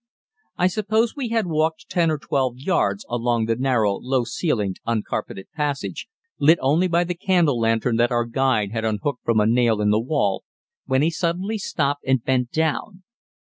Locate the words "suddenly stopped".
11.11-12.03